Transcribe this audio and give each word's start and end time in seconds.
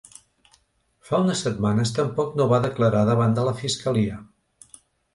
Fa 1.09 1.19
unes 1.25 1.43
setmanes 1.47 1.93
tampoc 1.99 2.33
no 2.41 2.49
va 2.55 2.63
declarar 2.67 3.05
davant 3.13 3.39
de 3.39 3.49
la 3.53 3.57
fiscalia. 3.63 4.21